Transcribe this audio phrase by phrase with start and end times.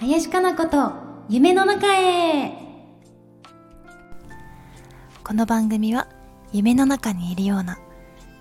[0.00, 0.92] 林かな子と
[1.28, 2.52] 夢の中へ。
[5.22, 6.08] この番組は
[6.52, 7.78] 夢の中にいるような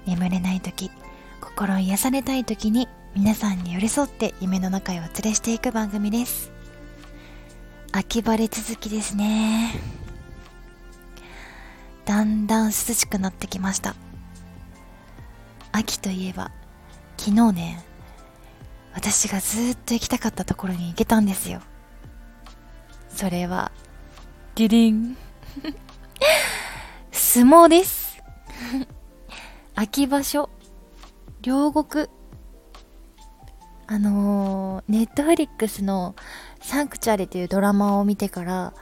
[0.07, 0.89] 眠れない時
[1.41, 6.51] 心癒されたい時に皆さんに寄り添って夢の中へお連れしていく番組です。
[7.91, 9.75] 秋晴れ続きですね。
[12.05, 13.95] だんだん涼しくなってきました。
[15.71, 16.51] 秋といえば
[17.17, 17.83] 昨日ね
[18.93, 21.61] 私がずっと行きたかったところに行けたんですよ。
[23.09, 23.71] それは
[24.55, 25.17] ディリン。
[27.11, 28.21] 相撲です。
[29.75, 30.49] 秋場所
[31.41, 32.07] 両国。
[33.87, 36.15] あのー、ネットフリックスの
[36.61, 38.73] サンクチュアリというドラマを見てから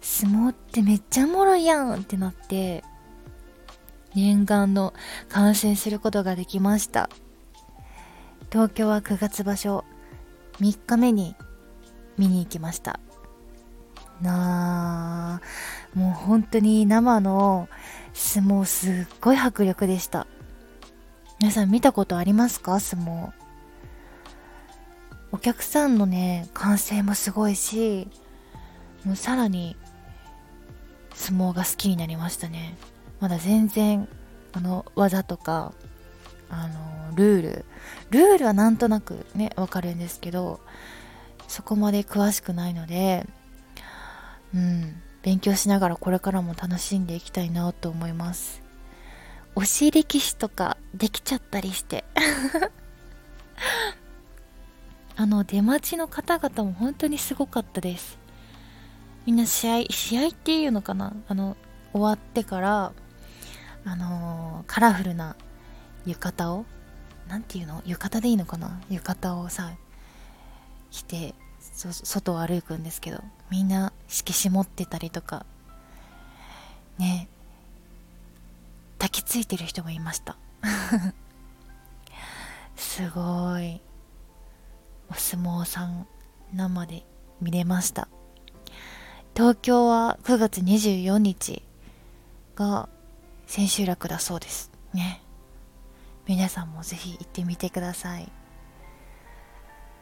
[0.00, 2.82] 相撲ってめっちゃおもろいやんってなって
[4.16, 4.94] 念願の
[5.28, 7.08] 観戦することができました。
[8.50, 9.84] 東京は9月場所
[10.60, 11.36] 3日目に
[12.16, 12.98] 見に行きました。
[14.22, 17.68] なあもう本当に生の
[18.14, 20.26] 相撲すっごい迫力でした。
[21.38, 22.80] 皆さん見たことありますか？
[22.80, 23.32] 相撲。
[25.32, 28.08] お客さんのね歓声もすごいし
[29.04, 29.76] もうさらに
[31.14, 32.78] 相撲が好きになりましたね。
[33.20, 34.08] まだ全然
[34.52, 35.72] あの技とか
[36.48, 37.64] あのルール。
[38.10, 40.60] ルールはなんとなくねわかるんですけど
[41.48, 43.26] そこまで詳しくないので
[44.54, 48.62] うん勉強しながらこれからも楽しんでいきたいなと思います。
[49.56, 52.04] 推し歴史とかできちゃったりして。
[55.18, 58.18] あの出待ちの方々も本当にすごかったです。
[59.24, 61.16] みんな試合試合っていうのかな？
[61.26, 61.56] あの
[61.92, 62.92] 終わってから
[63.86, 65.36] あのー、カラフルな
[66.04, 66.66] 浴衣を
[67.28, 67.82] 何ていうの？
[67.86, 68.80] 浴衣でいいのかな？
[68.90, 69.70] 浴衣をさ
[70.90, 75.46] 着て外を歩くんですけどみんな色紙持ってたりとか
[76.98, 77.28] ね
[78.98, 80.36] 抱きついてる人もいました。
[82.76, 83.80] すごい。
[85.08, 86.06] お相撲さん
[86.52, 87.04] 生で
[87.40, 88.08] 見れました。
[89.34, 91.62] 東京は9月24日
[92.56, 92.88] が
[93.46, 95.22] 千秋楽だそうですね。
[96.26, 98.30] 皆さんもぜひ行ってみてください。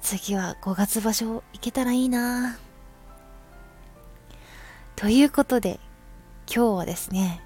[0.01, 2.59] 次は5月場所行けたらいいな。
[4.97, 5.79] ということで
[6.47, 7.43] 今日はですね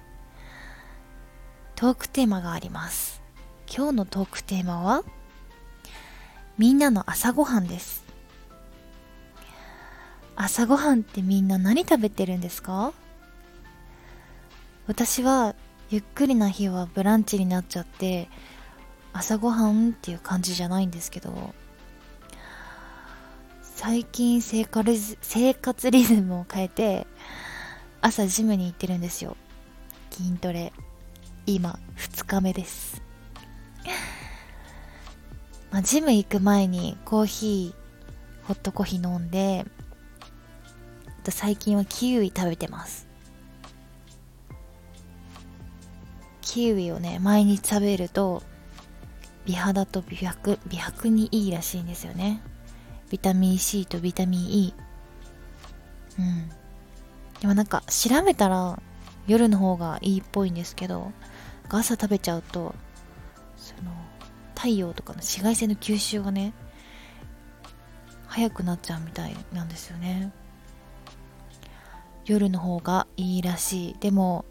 [1.75, 3.21] トークテーマがあります。
[3.73, 5.03] 今日のトークテーマは
[6.57, 8.03] みんなの朝ごはんです。
[10.35, 12.93] 朝ごはんってみんな何食べてるんですか？
[14.87, 15.55] 私は
[15.89, 18.29] ゆっくりな日はブランチになっちゃって
[19.11, 21.53] 朝ごはんっていう感じじゃないんですけど
[23.61, 27.07] 最近生活生活リズムを変えて
[28.01, 29.35] 朝ジムに行ってるんですよ。
[30.11, 30.73] 筋トレ。
[31.45, 33.01] 今2日目です。
[35.71, 39.65] まあ、ジム行く前にコーヒーホットコーヒー飲んで
[41.27, 43.08] 最近はキウイ食べてます。
[46.49, 48.41] キウイをね毎日食べると
[49.45, 52.41] 美肌と美白美白にいいらしいんですよね。
[53.11, 54.73] ビタミン C とビタミン E
[56.17, 56.49] うん。
[57.39, 58.81] でもなんか調べたら
[59.27, 61.11] 夜の方がいいっぽいんですけど
[61.69, 62.73] 朝食べちゃうと
[63.55, 63.91] その
[64.55, 66.53] 太陽とかの紫外線の吸収がね
[68.25, 70.33] 早くなっちゃうみたいなんですよね。
[72.25, 73.95] 夜の方がいいらしい。
[73.99, 74.45] でも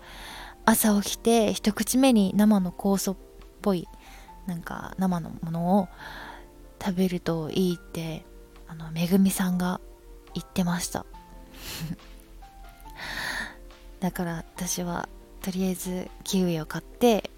[0.69, 3.17] 朝起きて一口目に生の酵素っ
[3.63, 3.89] ぽい
[4.45, 5.89] なんか生のものを
[6.79, 8.27] 食べるといいって
[8.67, 9.81] あのめぐみさんが
[10.35, 11.07] 言ってました。
[14.01, 15.09] だから私は
[15.41, 17.31] とりあえずキウイを買って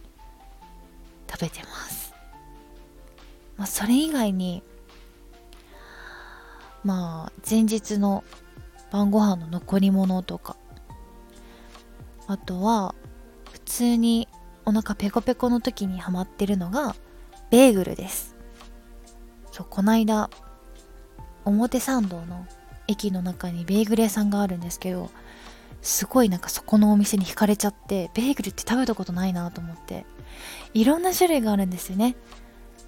[1.30, 2.12] 食べてます。
[3.56, 4.64] まあそれ以外に
[6.82, 8.24] まあ前日の
[8.90, 10.56] 晩ご飯の残り物とか
[12.26, 12.96] あとは
[13.70, 14.26] 普通に
[14.64, 16.96] お腹ペコペコの時にハマってるのが
[17.50, 18.34] ベーグルです。
[19.52, 20.28] そうこないだ
[21.44, 22.48] 表参道の
[22.88, 25.08] 駅の中にベーグル屋さんがあるんですけど
[25.82, 30.04] すごいなんかそこのお店に惹かれちゃってベーグルって食べたことないなと思って。
[30.74, 32.16] いろんな種類があるんですよね。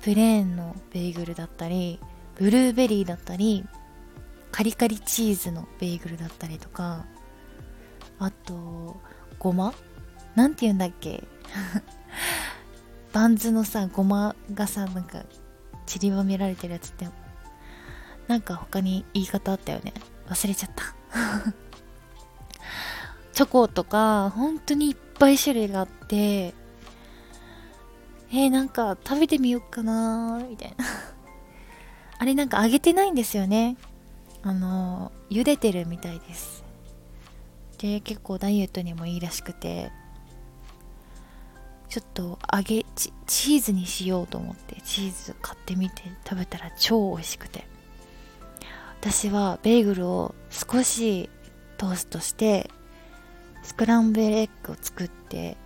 [0.02, 2.00] プレーンのベーグルだったり
[2.34, 3.64] ブルーベリーだったり
[4.50, 7.06] カリカリチーズのベーグルだったりとか
[8.18, 9.00] あと
[9.38, 9.72] ごま
[10.34, 11.24] なんて言うんだっけ？
[13.12, 15.22] バンズのさごまがさなんか
[15.86, 17.06] 散りばめられてるやつって
[18.26, 19.92] なんか他に言い方あったよね。
[20.28, 20.94] 忘れちゃった。
[23.34, 26.54] チョコとか本当にいっぱい種類があって
[28.30, 30.84] えー、なんか食べてみようかなみたいな。
[32.18, 33.76] あれなんか揚げてないんですよね。
[34.42, 36.64] あの茹でてるみたいです。
[37.78, 39.92] で結構ダイエットにもいいらしくて。
[41.92, 47.66] ちょっと揚げチーズにしようと思ってチーズ買ってみて食べたら超美味しくて。
[48.98, 51.28] 私はベーグルを少し
[51.76, 52.70] トーストして
[53.62, 55.58] スクランブルエッグを作って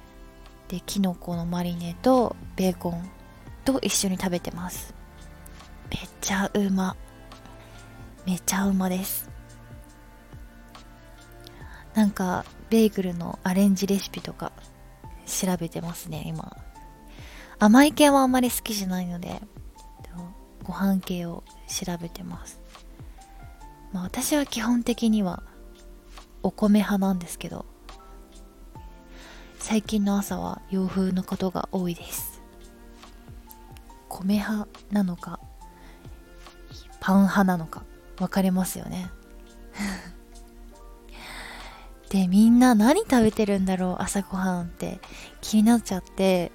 [0.67, 3.08] でキノコのマリネとベーコン
[3.64, 4.94] と一緒に食べてます。
[5.93, 6.96] めっちゃうま。
[8.26, 9.31] めちゃうまです。
[11.94, 14.50] なんかベーグルのアレンジレシピとか
[15.26, 16.56] 調べてますね今。
[17.58, 19.40] 甘い系はあんまり好きじゃないので
[20.62, 22.61] ご飯系を調べてます。
[23.93, 25.43] まあ私は基本的には
[26.43, 27.64] お米派なんですけど
[29.58, 32.43] 最近の朝は洋風のことが多いです。
[34.08, 35.40] 米派なのか
[37.00, 37.84] パン派なのか
[38.17, 39.11] 分かれますよね。
[42.11, 45.00] でみんな何食べてるんだろう朝ごはんって。
[45.41, 46.50] 気になっちゃって、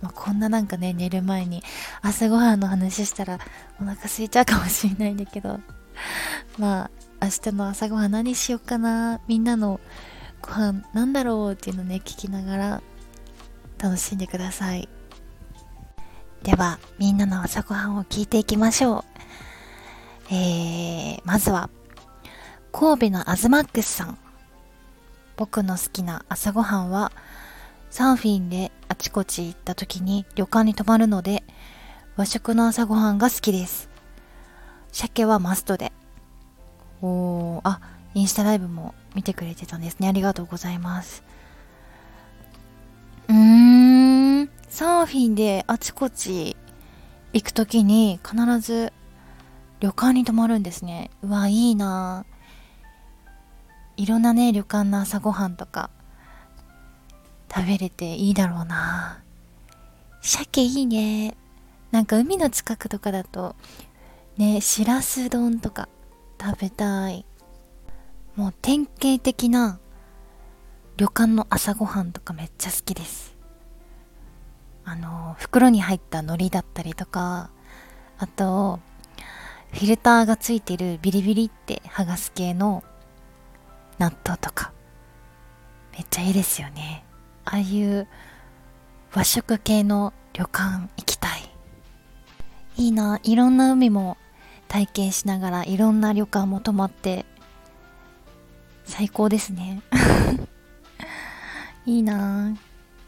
[0.00, 1.62] まあ、こんななんかね寝る前に
[2.00, 3.38] 朝ごはんの話したら
[3.80, 5.60] お腹空いちゃうかもしれないんだけど。
[6.58, 6.90] まあ
[7.22, 9.20] 明日の朝ごはん何しよっかな。
[9.28, 9.80] みんなの
[10.40, 12.82] ご飯なんだろうっていうのね聞きながら
[13.78, 14.88] 楽しんでください。
[16.42, 19.04] ではみんなの朝ごはんを聞いていきましょ
[20.30, 20.34] う。
[20.34, 21.68] えー、まずは
[22.72, 24.18] 神戸のアズマックスさん。
[25.40, 27.12] 僕の好きな朝ごはんは
[27.88, 31.44] サーフィンであちこち行った時に旅館に泊まるので
[32.14, 33.88] 和食の朝ごはんが好きです。
[34.92, 35.92] 鮭はマストで。
[37.00, 37.80] おーあ
[38.12, 40.08] インスタライブも見てくれてたんですね。
[40.08, 41.22] ありがとうございます。
[43.30, 46.54] うーんサーフィンであちこち
[47.32, 48.92] 行く時に必ず
[49.80, 51.08] 旅館に泊まるんですね。
[51.22, 52.26] うわいいな
[54.00, 55.90] いろんなね旅館の朝ごはんとか
[57.54, 59.22] 食べれていいだろうな。
[60.22, 61.36] 鮭いいね。
[61.90, 63.56] なんか海の近くとかだと
[64.38, 65.90] ねしらす丼とか
[66.40, 67.26] 食べたい。
[68.36, 69.78] もう典型的な
[70.96, 73.36] 旅館の朝ごはんとかめっちゃ好きです。
[74.86, 77.50] あの袋に入った海苔だったりとか
[78.16, 78.80] あと
[79.72, 82.82] フィルターがついてるビリビリって剥がす系の
[84.00, 84.72] 納豆とか。
[85.92, 87.04] めっちゃいいですよね。
[87.44, 88.08] ああいう
[89.14, 91.50] 和食系の旅館行きたい。
[92.78, 93.20] いいな。
[93.22, 94.16] いろんな海も
[94.68, 97.26] 体験しながらいろんな旅館も泊まって。
[98.86, 99.82] 最高ですね。
[101.84, 102.56] いいな。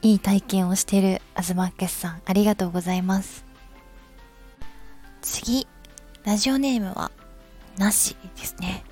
[0.02, 2.22] いい体験をしてるあずまっけさん。
[2.26, 3.46] ありがとうございます。
[5.22, 5.66] 次
[6.24, 7.10] ラジオネームは
[7.78, 8.84] なしですね。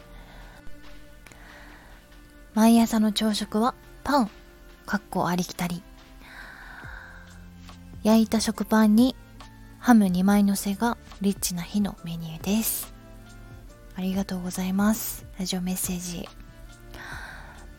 [2.55, 4.31] 毎朝の朝食はパン、
[4.85, 5.83] かっこありきたり。
[8.03, 9.15] 焼いた食パンに
[9.79, 12.93] ハム2枚乗せがリッチな日のメニューです。
[13.95, 15.27] ありがとうございます。
[15.39, 16.29] ラジオメッセージ。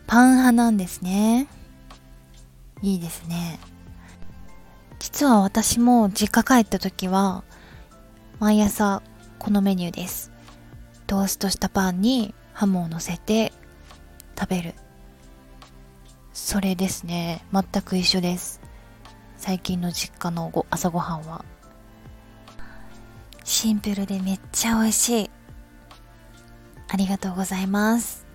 [0.06, 1.48] パン派なんですね。
[2.80, 3.58] いいですね。
[5.00, 7.44] 実は私も実家帰った時は
[8.38, 9.02] 毎朝
[9.38, 10.32] このメニューです。
[11.06, 13.52] トーストしたパンにハムを乗せて
[14.42, 14.74] 食べる。
[16.32, 17.44] それですね。
[17.52, 18.60] 全く一緒です。
[19.36, 21.44] 最近の実家のご朝ごはんは。
[23.44, 25.30] シンプルでめっちゃ美味しい。
[26.88, 28.26] ありがとうございます。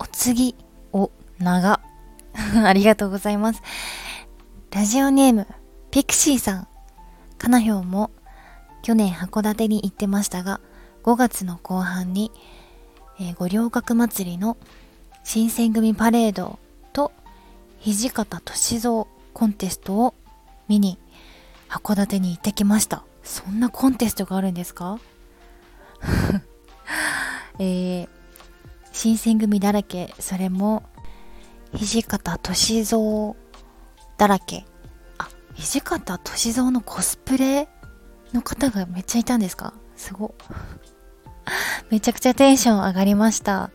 [0.00, 0.56] お次。
[0.92, 1.80] お長。
[2.64, 3.62] ありがとうございます。
[4.72, 5.46] ラジオネーム
[5.92, 6.68] ピクシーさん。
[7.38, 8.10] かなひょうも
[8.82, 10.60] 去年函館に行ってましたが
[11.04, 12.32] 5月の後半に
[13.18, 14.56] えー、五稜郭祭りの
[15.22, 16.58] 新選組パレード
[16.92, 17.12] と
[17.82, 20.14] 土方歳三コンテストを
[20.68, 20.98] 見に
[21.68, 23.04] 函館に行ってきました。
[23.22, 24.98] そんなコンテストがあるんですか？
[27.58, 28.08] えー、
[28.92, 30.82] 新選組だらけそれも
[31.74, 33.34] 土方歳三
[34.18, 34.64] だらけ。
[35.18, 37.68] あ土方歳三のコスプレ
[38.32, 39.72] の方がめっちゃいたんですか？
[39.96, 40.34] すご
[41.90, 43.70] めちゃくちゃテンション上がりました。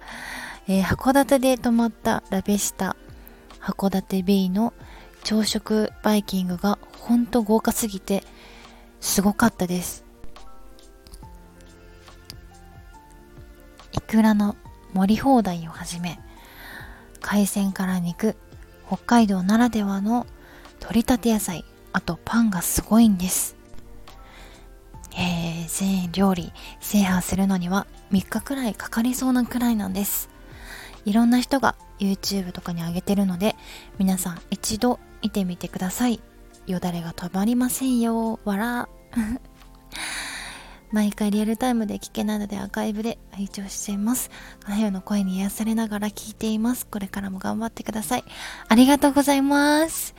[0.67, 2.95] えー、函館で泊まったラベスタ。
[3.59, 4.73] 函館ベイの
[5.23, 8.23] 朝食バイキングがほんと豪華すぎて
[9.01, 10.05] すごかったです。
[13.91, 14.55] いくらの
[14.93, 16.19] 盛り放題をはじめ
[17.21, 18.35] 海鮮から肉
[18.88, 20.25] 北海道ならではの
[20.79, 23.58] 取り立て野菜あとパンがすごいんです。
[25.15, 30.29] えー、全料理制覇するのには3日くらいかかりそうなくらいなんです。
[31.05, 33.55] いろんな人が YouTube とかに上げてるので
[33.97, 36.19] 皆さん一度見てみてください。
[36.67, 38.39] よだれが止まりませんよ。
[38.45, 38.89] わら
[40.91, 44.29] 毎回リアルタイムで聞けないのでアーカイブで拝聴しています。
[44.63, 46.87] かなよの声に癒されながら聞いています。
[46.87, 48.23] これからも頑張ってください。
[48.67, 50.15] ありがとうございます。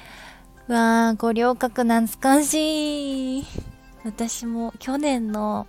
[0.69, 3.70] わー五稜郭懐かしい。
[4.05, 5.67] 私も去年の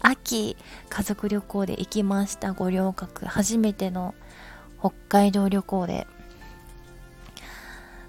[0.00, 0.56] 秋
[0.88, 4.14] 家族旅行で行きました五稜郭初めての
[4.80, 6.06] 北海道旅行で。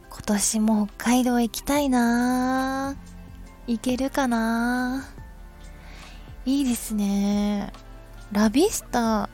[0.10, 2.96] 今年も北海道行きたいな。
[3.68, 5.10] 行けるかな。
[6.46, 7.74] いいですね。
[8.32, 9.30] ラビスタ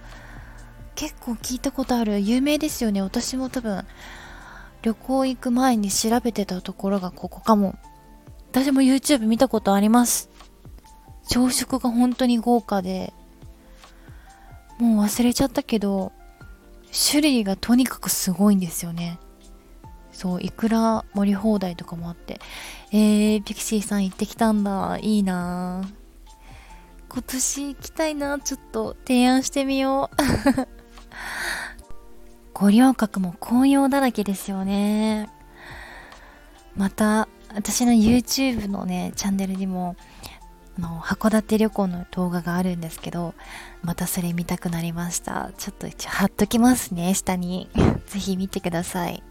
[0.95, 2.19] 結構聞いたことある。
[2.19, 3.01] 有名ですよね。
[3.01, 3.85] 私も多分
[4.81, 7.75] 旅行行く前に調べてたところがここかも。
[8.51, 10.30] 私も YouTube 見たことあります。
[11.27, 13.13] 朝食が本当に豪華で
[14.79, 16.11] もう忘れちゃったけど
[16.91, 19.19] 種類がとにかくすごいんですよね。
[20.11, 22.39] そういくら盛り放題とかもあって。
[22.91, 24.99] えー、ピクシーさん行ってきたんだ。
[25.01, 25.83] いいな。
[27.09, 28.39] 今年行きたいな。
[28.39, 30.67] ちょっと提案してみよう。
[32.53, 35.29] 五稜郭も紅葉だらけですよね。
[36.75, 39.95] また私の YouTube のねチャンネルにも
[40.81, 43.33] の函館旅行の動画があるんですけど
[43.83, 45.51] またそれ見たくなりました。
[45.57, 47.69] ちょっと一応貼っときますね下に。
[48.07, 49.23] ぜひ見てください。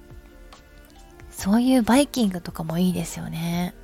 [1.30, 3.75] そういうバイキングとかもいいですよね。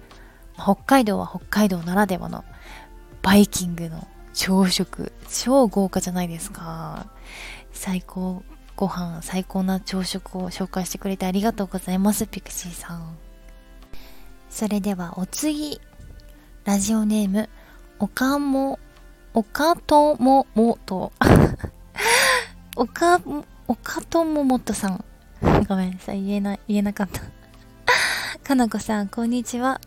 [0.54, 2.44] 北海道は北海道ならではの
[3.22, 5.12] バイキングの朝食。
[5.28, 7.06] 超豪華じゃないですか。
[7.72, 8.42] 最高
[8.76, 13.16] ご飯最高な朝食を紹介してくれてありがとうございますピクシーさん。
[14.50, 15.80] それではお次。
[16.66, 17.48] ラジオネーム、
[18.00, 18.80] おかも、
[19.34, 21.12] おかとももと、
[22.74, 23.20] おか、
[23.68, 25.04] おかとももとさん。
[25.68, 27.20] ごめんなさい、言えな、言えなかった。
[28.42, 29.80] かなこさん、こんにちは。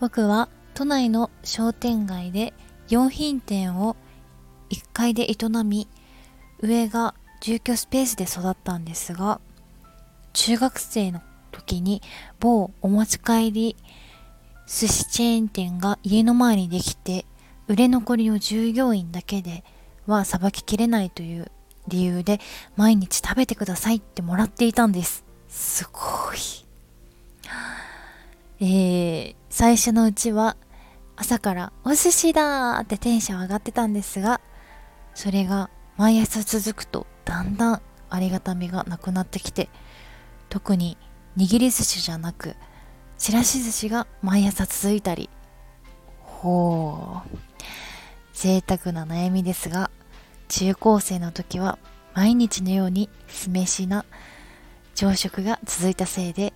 [0.00, 2.54] 僕は都内の商店街で
[2.88, 3.94] 4品店を
[4.70, 5.86] 1階で営み、
[6.60, 9.40] 上が住居スペースで育ったんですが、
[10.32, 12.02] 中学生の時に
[12.40, 13.76] 某お持ち帰り
[14.72, 17.26] 寿司チェーン店が家の前にできて
[17.66, 19.64] 売れ残りの従業員だけで
[20.06, 21.50] はさばききれないという
[21.88, 22.38] 理由で
[22.76, 25.24] 毎日食べてくださいってもらっていたんです。
[25.48, 26.00] すご
[26.32, 26.38] い。
[28.60, 30.56] えー、最初のうちは
[31.16, 34.40] 朝からお寿司だってテンション上がってたんですが
[35.14, 39.68] それが毎朝続くとだんだんありがたみがなくなってきて
[40.48, 40.96] 特に
[41.36, 42.54] 握り寿司じゃなく
[43.20, 45.28] ちらし寿司が毎朝続いたり。
[46.22, 47.38] ほう。
[48.32, 49.90] 贅沢な悩みですが
[50.48, 51.78] 中高生の時は
[52.14, 54.06] 毎日のように酢飯な
[54.94, 56.54] 朝食が続いたせいで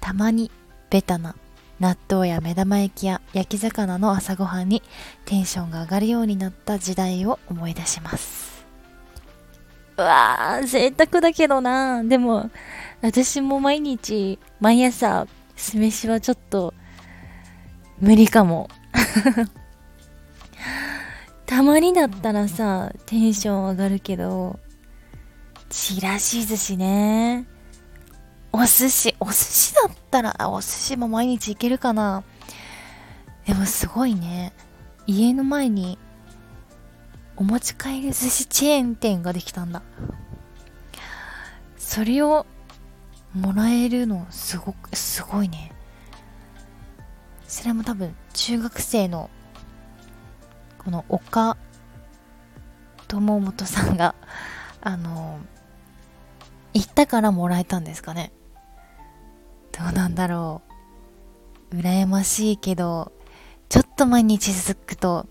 [0.00, 0.52] たまに
[0.90, 1.34] ベタな
[1.80, 4.84] 納豆や目玉焼きや焼き魚の朝ごはんに
[5.24, 8.64] テンションが上がるようになった時代を思い出します。
[9.96, 12.04] うわー贅沢だけどな。
[12.04, 12.50] でも
[13.02, 16.74] 私も毎日毎朝酢飯はちょっと
[17.98, 18.68] 無理かも。
[21.46, 24.58] たまにだったらさテンション上がるけど
[25.68, 27.46] ちらし寿司ね。
[28.52, 32.24] お寿司お寿司だったらお寿司も毎日いけるかな。
[33.46, 34.52] でもすごいね。
[35.06, 35.98] 家の前に
[37.36, 39.82] お持ち帰り寿司チェーン店ができたんだ。
[41.76, 42.46] それを
[43.36, 45.72] もらえるのすごくすごいね。
[47.46, 49.30] それも多分中学生の
[50.78, 51.56] この岡
[53.08, 54.14] 友本さんが
[54.80, 55.38] あの
[56.72, 58.32] 行ったからもらえたんですかね。
[59.72, 60.62] どうなんだろ
[61.70, 61.76] う。
[61.76, 63.12] 羨ましいけど
[63.68, 65.26] ちょっと毎日続くと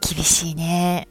[0.00, 1.06] 厳しいね。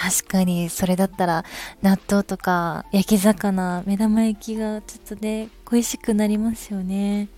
[0.00, 1.44] 確かにそれだったら
[1.82, 7.28] 納豆とか焼き魚目玉焼きがちょっとね恋しくなりますよね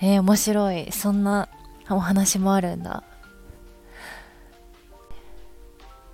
[0.00, 1.48] えー、面白いそんな
[1.90, 3.02] お話もあるんだ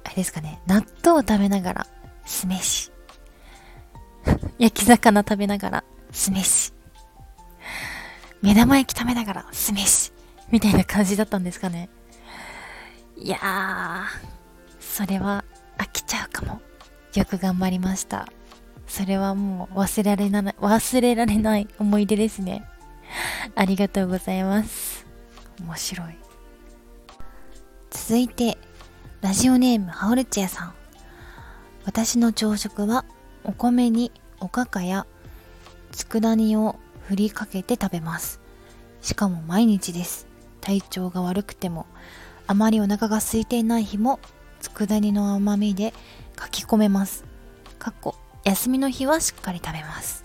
[0.04, 1.87] あれですかね納豆を食べながら
[2.25, 2.90] 酢飯
[4.58, 6.72] 焼き魚食べながら酢飯。
[8.42, 10.12] 目玉焼き食べながら酢飯。
[10.50, 11.88] みたいな感じだったんですかね。
[13.16, 14.04] いやー、
[14.80, 15.44] それは
[17.18, 18.28] よく頑張りました。
[18.87, 22.64] それはもう忘れられない、忘れられない思い出ですね。
[23.56, 25.04] ありがとうございます。
[25.60, 26.16] 面白い。
[27.90, 28.56] 続いて、
[29.20, 30.75] ラジオネームハオルチアさん。
[31.84, 33.04] 私の朝食は
[33.42, 35.04] お米におかかや
[35.90, 36.76] 佃煮を
[37.08, 38.40] 振りかけて食べます。
[39.02, 40.28] しかも毎日です。
[40.60, 41.87] 体調が悪くても、
[42.46, 44.20] あまりお腹が空いていない日も、
[44.60, 45.92] 佃煮の甘みで
[46.40, 47.25] 書き込めます。
[47.78, 48.14] かっこ、
[48.45, 50.25] 休みの日はしっかり食べます。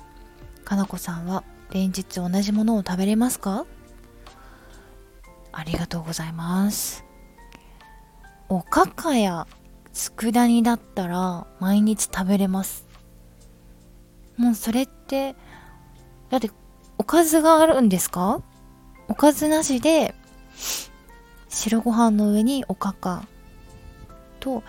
[0.63, 3.65] かなこさんは連日同じものを食べれますか？
[5.51, 7.03] ありがとうございます。
[8.49, 9.47] おかかや
[9.91, 12.85] 佃煮だったら毎日食べれます。
[14.37, 15.35] もうそれって、
[16.29, 16.49] だって
[16.97, 18.41] おかずがあるんですか？
[19.07, 20.15] おかずなしで
[21.49, 23.25] 白ご飯の上におかか
[24.39, 24.63] と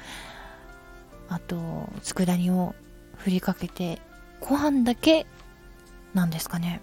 [1.34, 1.56] あと
[2.02, 2.74] 佃煮を
[3.16, 4.00] 振りかけて
[4.40, 5.26] ご飯だけ
[6.14, 6.80] なんですかね。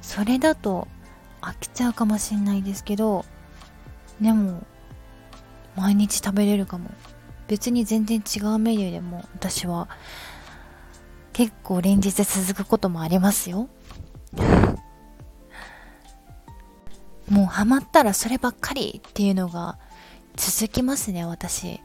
[0.00, 0.86] それだと
[1.40, 3.24] 飽きちゃうかもしんないですけど
[4.20, 4.62] でも
[5.76, 6.90] 毎日食べれるかも。
[7.48, 9.88] 別に全然違うメニューでも私は
[11.32, 13.68] 結構連日続くこともありますよ。
[17.28, 19.78] もうハマったらそればっかりっていうのが
[20.36, 21.80] 続きますね私、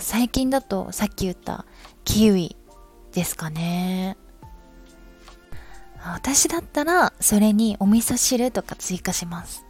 [0.00, 1.64] 最近だとさっき言った
[2.04, 2.56] キウイ
[3.12, 4.16] ですかね。
[6.04, 9.64] 私だったらそれにお味噌汁とか追加します。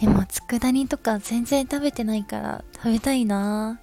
[0.00, 3.80] でも佃煮とか全然食べてないから食べたいな。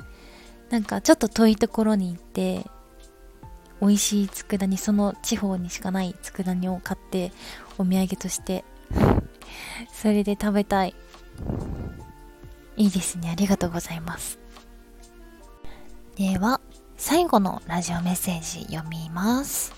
[0.69, 2.65] なんかちょっと遠いところに行って
[3.81, 7.31] 美味しい佃煮その地方にしかない佃煮を買って
[7.77, 8.63] お土産として
[9.91, 10.95] それで食べたい。
[12.77, 13.29] いいですね。
[13.29, 14.44] ありがとうございます。
[16.15, 16.61] では
[16.95, 19.73] 最後のラジオメッセージ読みます。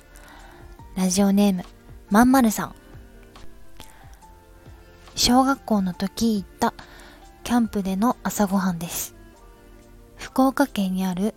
[0.95, 1.63] ラジオネーム
[2.12, 2.76] まんまるさん。
[5.15, 6.76] 小学校の時行った
[7.43, 9.15] キャンプでの朝ごはんです。
[10.15, 11.34] 福岡県にある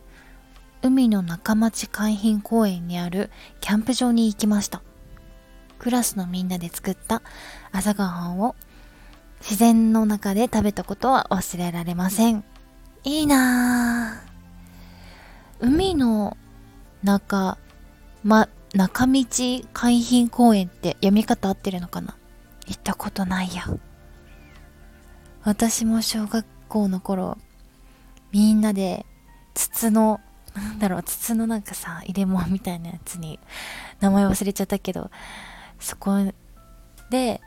[0.82, 3.30] 海の中町海浜公園にある
[3.62, 4.82] キャンプ場に行きました。
[5.78, 7.22] クラスのみんなで作った
[7.72, 8.54] 朝ごはんを
[9.40, 12.44] 自然の中で食べたことは忘れられません。
[13.02, 14.29] いいなぁ。
[15.60, 16.36] 海の
[17.02, 17.58] 中
[18.24, 19.24] ま中道
[19.72, 22.16] 海浜公園って読み方合ってるのかな？
[22.66, 23.64] 行ったことないや。
[25.42, 27.38] 私も小学校の頃
[28.30, 29.06] みんなで
[29.54, 30.20] 筒の
[30.54, 33.38] なんだろう筒のなんかさ入れ物みたいなやつに
[34.00, 35.10] 名前忘れちゃったけど
[35.78, 36.32] そこ
[37.10, 37.40] で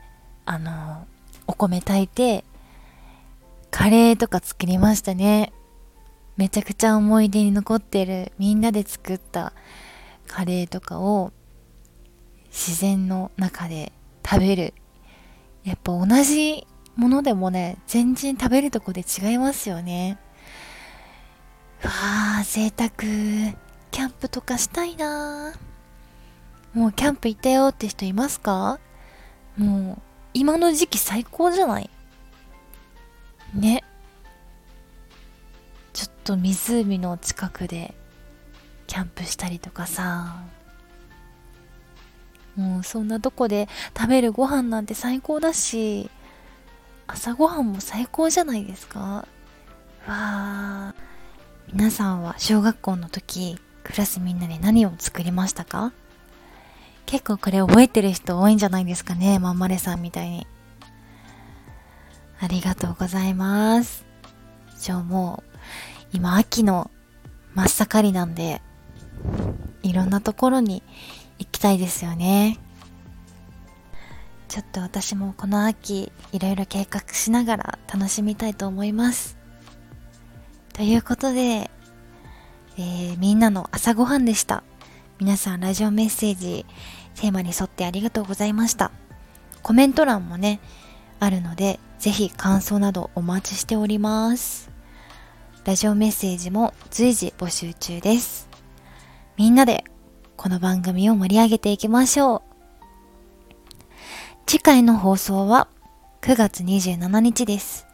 [0.44, 1.06] あの
[1.46, 2.44] お米炊いて
[3.70, 5.52] カレーとか作りましたね。
[6.36, 9.52] めちゃくちゃ思い出に残ってるみんなで作った
[10.26, 11.32] カレーとかを
[12.46, 13.92] 自然の中で
[14.24, 14.74] 食べる
[15.64, 16.66] やっぱ同じ
[16.96, 20.18] ものでもね、全然食べるとこで違いますよね。
[21.82, 21.90] わ
[22.40, 22.90] あ、贅沢。
[22.90, 25.54] キャンプとかしたいな
[26.72, 28.78] もうキャンプ行ったよって人いますか？
[29.56, 30.02] もう、
[30.34, 31.90] 今の時期最高じゃない？
[33.54, 33.82] ね。
[36.30, 37.94] ょっと湖の近くで
[38.86, 40.42] キャンプしたりとかさ。
[42.56, 46.08] もうそんなとこで食べるご飯なんて最高だし、
[47.06, 49.26] 朝ごはんも最高じゃないですかわ
[50.06, 50.94] あ
[51.72, 55.92] 皆さんは小学校の時、クラスみんなで何を作りましたか？
[57.06, 60.46] 結構これ覚えてる人多いんじゃないですかね、まんまれさんみたいに。
[62.40, 64.06] ありがとうございます。
[64.78, 65.50] じゃあもう、
[66.14, 66.92] 今秋の
[67.54, 68.62] 真っ盛りなんで、
[69.82, 70.84] いろんなところに
[71.40, 72.60] 行きたいですよね。
[74.46, 79.36] ちょっと私もこの秋いろいろ計画しながら楽しみたいと思います。
[80.72, 81.68] ということで、
[82.78, 84.62] えー、みんなの朝ごはんでした。
[85.18, 86.64] 皆さんラジオメッセージ
[87.16, 88.92] テーマに沿ってありがとうございました。
[89.64, 90.60] コメント欄もね、
[91.18, 94.73] あるので、ぜひ感想などお待ちしております。
[95.64, 98.50] ラジオメッセージも随時募集中です。
[99.38, 99.82] みんなで
[100.36, 102.42] この番組を盛り上げていきましょう。
[104.46, 105.68] 次回の放送は
[106.20, 107.86] 9月27日です。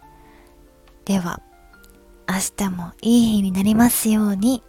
[1.04, 1.40] では、
[2.28, 4.64] 明日もいい日になりますように。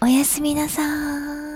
[0.00, 1.51] おやすみなさーい。